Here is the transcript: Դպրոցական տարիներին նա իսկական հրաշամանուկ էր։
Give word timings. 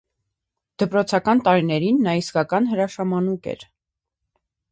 Դպրոցական 0.83 1.43
տարիներին 1.47 2.01
նա 2.07 2.15
իսկական 2.21 2.71
հրաշամանուկ 2.71 3.53
էր։ 3.55 3.69